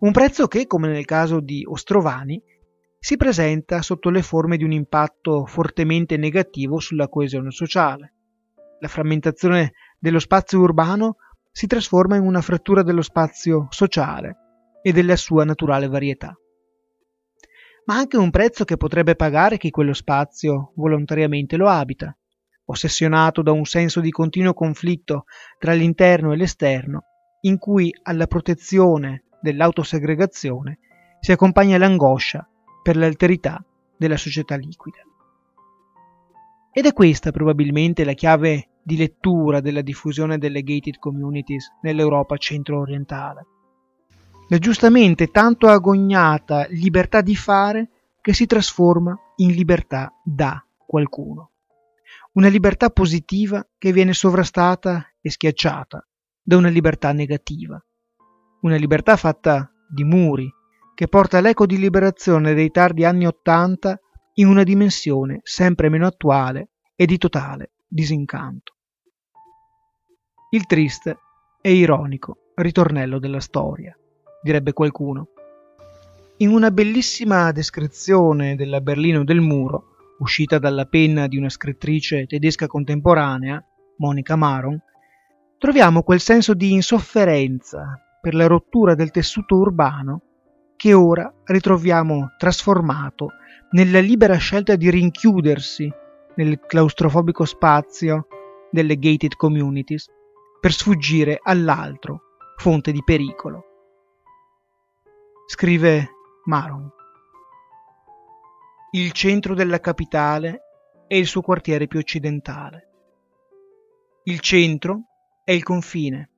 Un 0.00 0.12
prezzo 0.12 0.46
che, 0.46 0.66
come 0.66 0.88
nel 0.88 1.06
caso 1.06 1.40
di 1.40 1.64
Ostrovani, 1.66 2.42
si 2.98 3.16
presenta 3.16 3.80
sotto 3.80 4.10
le 4.10 4.20
forme 4.20 4.58
di 4.58 4.64
un 4.64 4.72
impatto 4.72 5.46
fortemente 5.46 6.18
negativo 6.18 6.78
sulla 6.78 7.08
coesione 7.08 7.50
sociale. 7.52 8.12
La 8.80 8.88
frammentazione 8.88 9.72
dello 9.98 10.18
spazio 10.18 10.60
urbano 10.60 11.16
si 11.56 11.66
trasforma 11.66 12.16
in 12.16 12.22
una 12.22 12.42
frattura 12.42 12.82
dello 12.82 13.00
spazio 13.00 13.68
sociale 13.70 14.36
e 14.82 14.92
della 14.92 15.16
sua 15.16 15.42
naturale 15.42 15.88
varietà. 15.88 16.36
Ma 17.86 17.94
anche 17.94 18.18
un 18.18 18.28
prezzo 18.28 18.66
che 18.66 18.76
potrebbe 18.76 19.16
pagare 19.16 19.56
chi 19.56 19.70
quello 19.70 19.94
spazio 19.94 20.72
volontariamente 20.76 21.56
lo 21.56 21.66
abita, 21.70 22.14
ossessionato 22.66 23.40
da 23.40 23.52
un 23.52 23.64
senso 23.64 24.00
di 24.00 24.10
continuo 24.10 24.52
conflitto 24.52 25.24
tra 25.58 25.72
l'interno 25.72 26.34
e 26.34 26.36
l'esterno, 26.36 27.04
in 27.40 27.56
cui 27.56 27.90
alla 28.02 28.26
protezione 28.26 29.24
dell'autosegregazione 29.40 30.78
si 31.20 31.32
accompagna 31.32 31.78
l'angoscia 31.78 32.46
per 32.82 32.98
l'alterità 32.98 33.64
della 33.96 34.18
società 34.18 34.56
liquida. 34.56 35.00
Ed 36.70 36.84
è 36.84 36.92
questa 36.92 37.30
probabilmente 37.30 38.04
la 38.04 38.12
chiave 38.12 38.68
di 38.86 38.96
lettura 38.96 39.58
della 39.58 39.82
diffusione 39.82 40.38
delle 40.38 40.62
gated 40.62 41.00
communities 41.00 41.72
nell'Europa 41.82 42.36
centro-orientale. 42.36 43.46
La 44.48 44.58
giustamente 44.58 45.32
tanto 45.32 45.66
agognata 45.66 46.68
libertà 46.68 47.20
di 47.20 47.34
fare 47.34 47.90
che 48.20 48.32
si 48.32 48.46
trasforma 48.46 49.18
in 49.38 49.50
libertà 49.50 50.12
da 50.22 50.64
qualcuno. 50.86 51.50
Una 52.34 52.46
libertà 52.46 52.90
positiva 52.90 53.66
che 53.76 53.90
viene 53.90 54.12
sovrastata 54.12 55.04
e 55.20 55.30
schiacciata 55.30 56.06
da 56.40 56.56
una 56.56 56.68
libertà 56.68 57.10
negativa. 57.10 57.84
Una 58.60 58.76
libertà 58.76 59.16
fatta 59.16 59.68
di 59.90 60.04
muri, 60.04 60.48
che 60.94 61.08
porta 61.08 61.40
l'eco 61.40 61.66
di 61.66 61.76
liberazione 61.76 62.54
dei 62.54 62.70
tardi 62.70 63.04
anni 63.04 63.26
Ottanta 63.26 63.98
in 64.34 64.46
una 64.46 64.62
dimensione 64.62 65.40
sempre 65.42 65.88
meno 65.88 66.06
attuale 66.06 66.68
e 66.94 67.04
di 67.04 67.18
totale 67.18 67.72
disincanto. 67.88 68.75
Il 70.56 70.64
triste 70.64 71.18
e 71.60 71.74
ironico 71.74 72.52
ritornello 72.54 73.18
della 73.18 73.40
storia, 73.40 73.94
direbbe 74.42 74.72
qualcuno. 74.72 75.28
In 76.38 76.48
una 76.48 76.70
bellissima 76.70 77.52
descrizione 77.52 78.56
della 78.56 78.80
Berlino 78.80 79.22
del 79.22 79.42
Muro, 79.42 79.96
uscita 80.20 80.58
dalla 80.58 80.86
penna 80.86 81.26
di 81.26 81.36
una 81.36 81.50
scrittrice 81.50 82.24
tedesca 82.24 82.68
contemporanea, 82.68 83.62
Monica 83.98 84.34
Maron, 84.34 84.80
troviamo 85.58 86.02
quel 86.02 86.20
senso 86.20 86.54
di 86.54 86.72
insofferenza 86.72 88.18
per 88.18 88.32
la 88.34 88.46
rottura 88.46 88.94
del 88.94 89.10
tessuto 89.10 89.56
urbano 89.56 90.22
che 90.76 90.94
ora 90.94 91.30
ritroviamo 91.44 92.30
trasformato 92.38 93.32
nella 93.72 94.00
libera 94.00 94.36
scelta 94.36 94.74
di 94.74 94.88
rinchiudersi 94.88 95.92
nel 96.36 96.60
claustrofobico 96.60 97.44
spazio 97.44 98.26
delle 98.70 98.96
gated 98.96 99.36
communities 99.36 100.14
per 100.60 100.72
sfuggire 100.72 101.38
all'altro, 101.42 102.22
fonte 102.56 102.92
di 102.92 103.02
pericolo. 103.04 103.64
Scrive 105.46 106.10
Maron. 106.44 106.90
Il 108.92 109.12
centro 109.12 109.54
della 109.54 109.78
capitale 109.78 110.62
è 111.06 111.14
il 111.14 111.26
suo 111.26 111.40
quartiere 111.40 111.86
più 111.86 111.98
occidentale. 111.98 112.88
Il 114.24 114.40
centro 114.40 115.02
è 115.44 115.52
il 115.52 115.62
confine. 115.62 116.30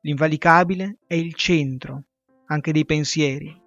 L'invalicabile 0.00 0.98
è 1.06 1.14
il 1.14 1.34
centro, 1.34 2.02
anche 2.46 2.72
dei 2.72 2.84
pensieri. 2.84 3.62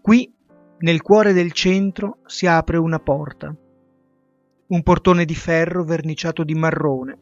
Qui, 0.00 0.32
nel 0.78 1.02
cuore 1.02 1.32
del 1.32 1.50
centro, 1.52 2.18
si 2.26 2.46
apre 2.46 2.76
una 2.76 3.00
porta. 3.00 3.52
Un 4.66 4.82
portone 4.82 5.24
di 5.24 5.34
ferro 5.34 5.82
verniciato 5.82 6.44
di 6.44 6.54
marrone, 6.54 7.18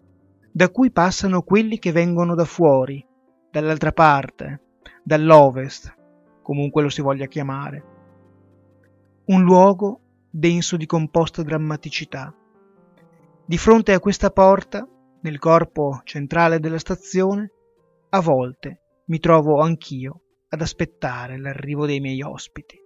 da 0.53 0.69
cui 0.69 0.91
passano 0.91 1.43
quelli 1.43 1.79
che 1.79 1.93
vengono 1.93 2.35
da 2.35 2.45
fuori, 2.45 3.05
dall'altra 3.51 3.93
parte, 3.93 4.61
dall'ovest, 5.03 5.95
comunque 6.43 6.83
lo 6.83 6.91
si 6.91 7.01
voglia 7.01 7.27
chiamare. 7.27 7.85
Un 9.27 9.43
luogo 9.43 10.01
denso 10.31 10.77
di 10.77 10.85
composta 10.85 11.43
drammaticità. 11.43 12.35
Di 13.45 13.57
fronte 13.57 13.93
a 13.93 14.01
questa 14.01 14.31
porta, 14.31 14.87
nel 15.23 15.39
corpo 15.39 16.01
centrale 16.05 16.61
della 16.61 16.79
stazione, 16.79 17.51
a 18.11 18.21
volte 18.21 18.81
mi 19.07 19.19
trovo 19.19 19.61
anch'io 19.61 20.21
ad 20.49 20.61
aspettare 20.61 21.39
l'arrivo 21.39 21.87
dei 21.87 22.01
miei 22.01 22.23
ospiti. 22.23 22.82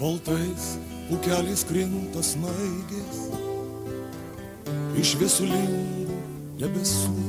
Baltais 0.00 0.78
upeliais 1.12 1.60
krinta 1.68 2.22
snaigės 2.24 3.18
iš 4.96 5.10
viesulingų 5.20 6.16
debesų. 6.62 7.26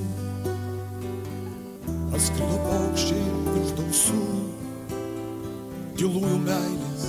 Atskrido 2.16 2.60
paukščiai 2.64 3.26
virš 3.50 3.74
dausų, 3.80 4.22
tylųjų 6.00 6.40
meilės, 6.46 7.06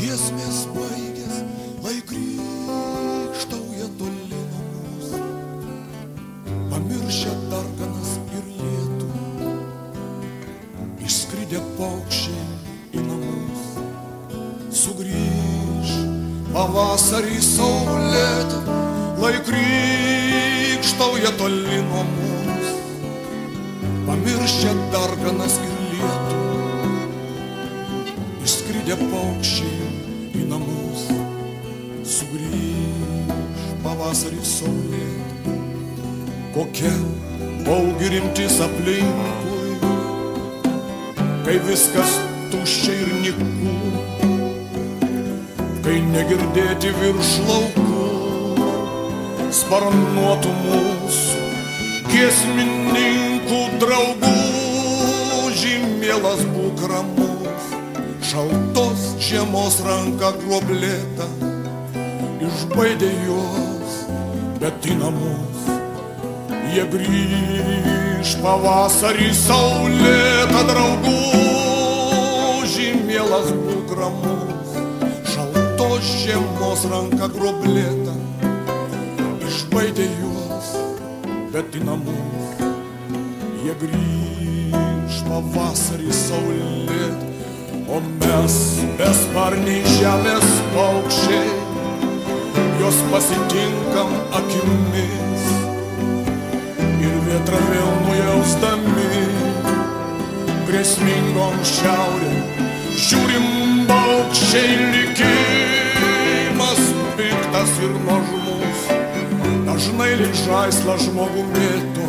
giesmės 0.00 0.60
baigės, 0.74 1.38
lai 1.86 1.96
grįžtauja 2.10 3.88
toli 4.02 4.42
nuo 4.50 4.66
mūsų, 4.74 5.22
pamiršę 6.74 7.38
darganas 7.54 8.18
ir 8.40 8.52
lietų, 8.58 9.10
išskridę 11.06 11.62
paukščiai 11.78 12.55
sugrįž 14.86 15.92
pavasarį 16.54 17.40
saulėtą, 17.42 18.76
lai 19.18 19.32
krikštauja 19.48 21.32
toli 21.40 21.80
nuo 21.88 22.04
mūsų, 22.10 22.76
pamiršę 24.06 24.74
darganas 24.94 25.56
ir 25.64 25.74
lietų, 25.90 26.38
išskridę 28.46 29.00
paukščiai 29.02 29.90
į 30.38 30.46
namus, 30.52 31.08
sugrįž 32.14 33.34
pavasarį. 33.82 34.42
saulėtą, 34.46 35.56
kokia 36.54 36.94
baugi 37.66 38.12
rimtis 38.14 38.60
aplinkui, 38.62 39.80
kai 41.48 41.58
viskas 41.66 42.20
tuščia 42.54 43.00
ir 43.02 43.16
nikų, 43.24 44.15
kai 45.86 46.00
negirdėti 46.02 46.88
virš 46.98 47.28
laukų, 47.46 48.06
sparnuotų 49.54 50.54
mūsų 50.64 51.42
giesmininkų 52.10 53.60
draugų, 53.84 54.32
žymėlas 55.60 56.42
būk 56.56 56.82
ramus, 56.90 57.68
šaltos 58.32 59.04
žiemos 59.28 59.78
ranka 59.86 60.32
groblėta, 60.40 61.28
išbaidė 62.48 63.12
juos, 63.28 63.96
bet 64.58 64.90
į 64.90 64.98
namus. 65.04 65.70
Jie 66.74 66.82
grįž 66.96 68.34
pavasarį 68.42 69.30
saulėtą 69.38 70.66
draugų, 70.72 71.18
žymėlas 72.74 73.54
būk 73.54 73.94
ramus, 74.02 74.65
žiemos 76.06 76.84
ranka 76.90 77.26
groblėta, 77.34 78.14
išbaidė 79.46 80.06
juos, 80.20 80.72
bet 81.54 81.74
į 81.78 81.82
namus. 81.86 82.62
Jie 83.64 83.74
grįž 83.80 85.20
pavasarį 85.26 86.14
saulėtą, 86.14 87.30
o 87.90 88.00
mes 88.06 88.58
besparniai 89.00 89.82
žemės 89.96 90.52
paukščiai, 90.74 91.54
juos 92.80 93.00
pasitinkam 93.10 94.12
akimis 94.40 95.46
ir 97.06 97.16
vietrą 97.26 97.62
vėl 97.70 97.90
nujausdami 98.04 99.24
grėsmingom 100.68 101.58
šiaurėm 101.72 102.62
žiūrim 103.06 103.48
paukščiai 103.90 104.76
likimas 104.94 105.75
piktas 107.66 107.82
ir 107.82 107.90
nuožmus 108.06 108.80
dažnai 109.66 110.14
lyg 110.20 110.34
žaislą 110.34 110.94
žmogų 111.02 111.42
mėto 111.50 112.06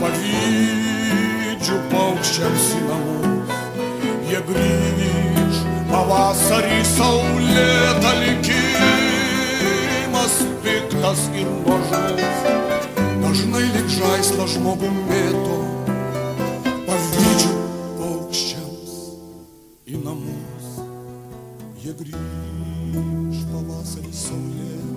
pavydžiu 0.00 1.76
paukščiams 1.92 2.66
į 2.74 2.80
namus. 2.88 3.50
Jie 4.28 4.40
grįž 4.48 5.56
pavasarį 5.90 6.80
saulėtą 6.90 8.12
likimas 8.22 9.14
piktas 10.64 11.20
ir 11.38 11.48
nuožmus 11.62 12.38
dažnai 13.22 13.66
lyg 13.76 13.88
žaislą 13.98 14.44
žmogų 14.56 14.88
mėto 15.10 15.56
pavydžiu 16.88 17.52
paukščiams 18.00 18.92
į 19.86 19.94
namus. 20.02 20.66
Jie 21.84 21.92
grįž 22.00 22.83
Say 23.84 24.10
so 24.12 24.34
yeah 24.34 24.93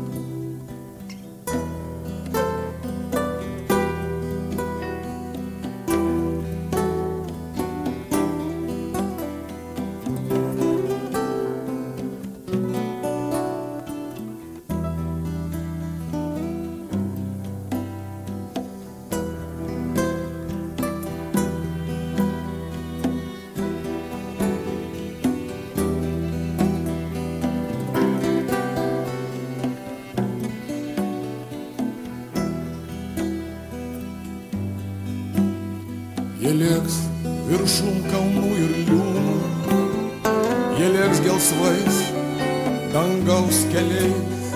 dangaus 43.07 43.59
keliais 43.71 44.47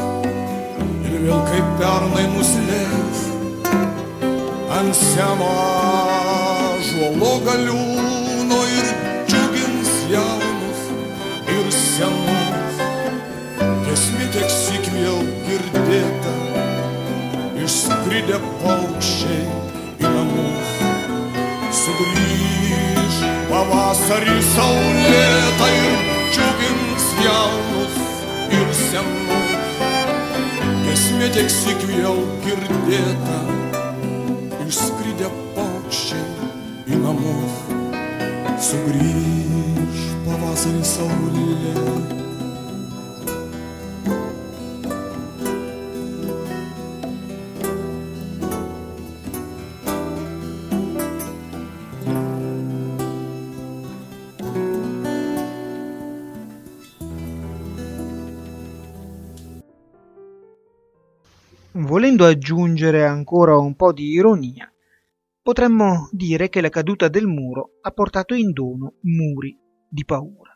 ir 1.07 1.13
vėl 1.23 1.41
kaip 1.47 1.67
pernai 1.79 2.23
nusileis 2.33 3.21
ant 4.77 4.97
seno 4.97 5.51
žuolo 6.87 7.31
galiūno 7.45 8.59
ir 8.79 8.89
džiugins 9.29 9.93
jaunus 10.11 10.83
ir 11.55 11.71
senus. 11.77 12.83
Esmė 13.93 14.27
tiek 14.35 14.51
sik 14.55 14.87
vėl 14.95 15.19
girdėta, 15.47 16.35
išskridę 17.63 18.39
paukščiai 18.63 19.43
į 19.99 20.13
namus 20.15 20.77
sugrįž 21.81 23.19
pavasarį 23.51 24.39
saulėtą 24.53 25.75
ir 25.81 26.15
džiugins 26.31 27.11
jaunus 27.25 27.70
giesmių, 28.91 29.37
giesmė 30.83 31.29
tiek 31.31 31.51
sikių 31.51 31.99
jau 32.01 32.15
girdėta, 32.43 33.37
išskridę 34.65 35.31
paukščiai 35.55 36.51
į 36.91 36.99
namus, 36.99 37.59
sugrįž 38.67 40.07
pavasarį 40.27 40.83
saulė. 40.95 42.20
Volendo 61.83 62.25
aggiungere 62.25 63.05
ancora 63.05 63.57
un 63.57 63.75
po' 63.75 63.91
di 63.91 64.11
ironia, 64.11 64.71
potremmo 65.41 66.09
dire 66.11 66.47
che 66.47 66.61
la 66.61 66.69
caduta 66.69 67.07
del 67.07 67.25
muro 67.25 67.79
ha 67.81 67.89
portato 67.89 68.35
in 68.35 68.51
dono 68.51 68.97
muri 69.01 69.57
di 69.89 70.05
paura. 70.05 70.55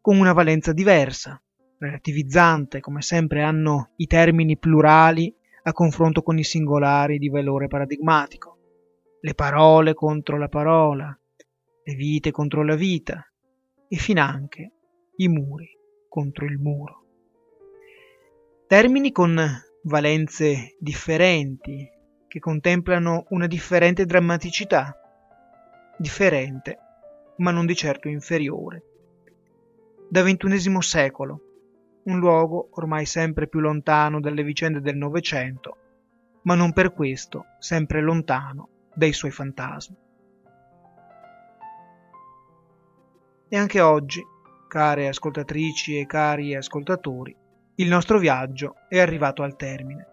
Con 0.00 0.18
una 0.18 0.32
valenza 0.32 0.72
diversa, 0.72 1.40
relativizzante, 1.78 2.80
come 2.80 3.00
sempre 3.00 3.44
hanno 3.44 3.92
i 3.96 4.08
termini 4.08 4.58
plurali 4.58 5.32
a 5.62 5.72
confronto 5.72 6.22
con 6.22 6.36
i 6.36 6.42
singolari 6.42 7.18
di 7.18 7.28
valore 7.28 7.68
paradigmatico, 7.68 8.58
le 9.20 9.34
parole 9.34 9.94
contro 9.94 10.36
la 10.36 10.48
parola, 10.48 11.16
le 11.84 11.94
vite 11.94 12.32
contro 12.32 12.64
la 12.64 12.74
vita 12.74 13.24
e 13.86 13.96
finanche 13.96 14.72
i 15.18 15.28
muri 15.28 15.68
contro 16.08 16.44
il 16.44 16.58
muro. 16.58 17.00
Termini 18.70 19.10
con 19.10 19.36
valenze 19.82 20.76
differenti 20.78 21.90
che 22.28 22.38
contemplano 22.38 23.24
una 23.30 23.48
differente 23.48 24.04
drammaticità, 24.04 24.96
differente 25.96 26.78
ma 27.38 27.50
non 27.50 27.66
di 27.66 27.74
certo 27.74 28.06
inferiore. 28.06 28.84
Da 30.08 30.22
ventunesimo 30.22 30.80
secolo, 30.80 31.40
un 32.04 32.20
luogo 32.20 32.68
ormai 32.74 33.06
sempre 33.06 33.48
più 33.48 33.58
lontano 33.58 34.20
dalle 34.20 34.44
vicende 34.44 34.80
del 34.80 34.96
Novecento, 34.96 35.76
ma 36.42 36.54
non 36.54 36.72
per 36.72 36.92
questo 36.92 37.46
sempre 37.58 38.00
lontano 38.00 38.68
dai 38.94 39.12
suoi 39.12 39.32
fantasmi. 39.32 39.96
E 43.48 43.56
anche 43.56 43.80
oggi, 43.80 44.22
care 44.68 45.08
ascoltatrici 45.08 45.98
e 45.98 46.06
cari 46.06 46.54
ascoltatori, 46.54 47.36
il 47.80 47.88
nostro 47.88 48.18
viaggio 48.18 48.74
è 48.88 48.98
arrivato 48.98 49.42
al 49.42 49.56
termine. 49.56 50.06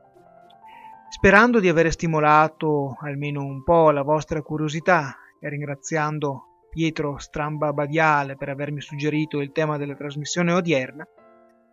Sperando 1.09 1.59
di 1.59 1.67
aver 1.67 1.91
stimolato 1.91 2.95
almeno 3.01 3.43
un 3.43 3.61
po' 3.61 3.91
la 3.91 4.03
vostra 4.03 4.41
curiosità 4.41 5.17
e 5.39 5.49
ringraziando 5.49 6.43
Pietro 6.69 7.17
Stramba 7.17 7.73
Badiale 7.73 8.37
per 8.37 8.47
avermi 8.49 8.79
suggerito 8.79 9.41
il 9.41 9.51
tema 9.51 9.77
della 9.77 9.95
trasmissione 9.95 10.53
odierna, 10.53 11.05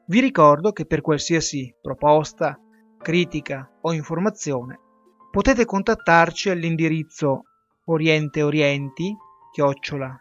vi 0.06 0.20
ricordo 0.20 0.72
che 0.72 0.84
per 0.84 1.00
qualsiasi 1.00 1.72
proposta, 1.80 2.58
critica 2.98 3.70
o 3.82 3.92
informazione 3.92 4.80
potete 5.30 5.64
contattarci 5.64 6.50
all'indirizzo 6.50 7.42
orienteorienti 7.84 9.16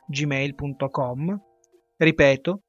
gmail.com 0.07 1.41
ripeto 1.97 2.61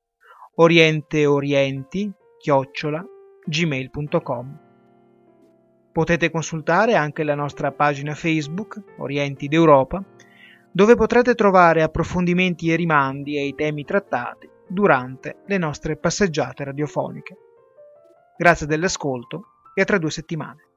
orienteorienti 0.55 2.13
chiocciola 2.45 3.03
gmail.com. 3.47 4.59
Potete 5.91 6.31
consultare 6.31 6.95
anche 6.95 7.23
la 7.23 7.35
nostra 7.35 7.73
pagina 7.73 8.15
Facebook, 8.15 8.83
Orienti 8.99 9.49
d'Europa, 9.49 10.05
dove 10.71 10.95
potrete 10.95 11.35
trovare 11.35 11.81
approfondimenti 11.81 12.71
e 12.71 12.77
rimandi 12.77 13.39
ai 13.39 13.55
temi 13.55 13.85
trattati 13.85 14.47
durante 14.69 15.37
le 15.47 15.57
nostre 15.57 15.97
passeggiate 15.97 16.65
radiofoniche. 16.65 17.37
Grazie 18.37 18.67
dell'ascolto 18.67 19.45
e 19.73 19.81
a 19.81 19.85
tra 19.87 19.97
due 19.97 20.11
settimane. 20.11 20.74